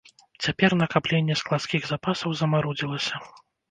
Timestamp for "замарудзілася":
2.43-3.27